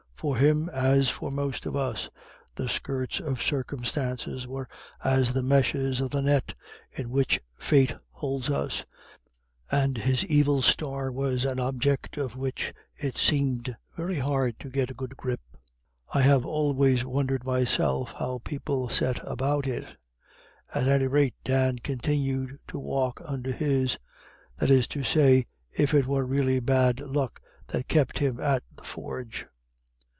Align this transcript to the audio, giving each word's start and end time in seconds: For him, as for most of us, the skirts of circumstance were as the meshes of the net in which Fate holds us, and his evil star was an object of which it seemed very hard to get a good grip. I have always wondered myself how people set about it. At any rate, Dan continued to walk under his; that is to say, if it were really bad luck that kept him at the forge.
For 0.21 0.37
him, 0.37 0.69
as 0.69 1.09
for 1.09 1.31
most 1.31 1.65
of 1.65 1.75
us, 1.75 2.07
the 2.53 2.69
skirts 2.69 3.19
of 3.19 3.41
circumstance 3.41 4.45
were 4.45 4.69
as 5.03 5.33
the 5.33 5.41
meshes 5.41 5.99
of 5.99 6.11
the 6.11 6.21
net 6.21 6.53
in 6.91 7.09
which 7.09 7.41
Fate 7.57 7.95
holds 8.11 8.47
us, 8.47 8.85
and 9.71 9.97
his 9.97 10.23
evil 10.27 10.61
star 10.61 11.11
was 11.11 11.43
an 11.43 11.59
object 11.59 12.17
of 12.17 12.35
which 12.35 12.71
it 12.95 13.17
seemed 13.17 13.75
very 13.97 14.19
hard 14.19 14.59
to 14.59 14.69
get 14.69 14.91
a 14.91 14.93
good 14.93 15.17
grip. 15.17 15.41
I 16.13 16.21
have 16.21 16.45
always 16.45 17.03
wondered 17.03 17.43
myself 17.43 18.13
how 18.19 18.41
people 18.43 18.89
set 18.89 19.19
about 19.27 19.65
it. 19.65 19.87
At 20.71 20.87
any 20.87 21.07
rate, 21.07 21.33
Dan 21.43 21.79
continued 21.79 22.59
to 22.67 22.77
walk 22.77 23.21
under 23.25 23.51
his; 23.51 23.97
that 24.59 24.69
is 24.69 24.85
to 24.89 25.03
say, 25.03 25.47
if 25.75 25.95
it 25.95 26.05
were 26.05 26.25
really 26.27 26.59
bad 26.59 26.99
luck 26.99 27.41
that 27.69 27.87
kept 27.87 28.19
him 28.19 28.39
at 28.39 28.61
the 28.75 28.83
forge. 28.83 29.47